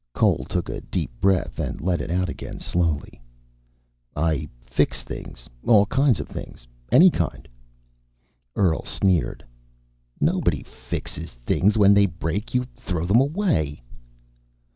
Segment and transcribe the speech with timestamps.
[0.13, 3.21] Cole took a deep breath and let it out again slowly.
[4.15, 5.47] "I fix things.
[5.63, 6.65] All kinds of things.
[6.91, 7.47] Any kind."
[8.55, 9.45] Earl sneered.
[10.19, 11.77] "Nobody fixes things.
[11.77, 13.79] When they break you throw them away."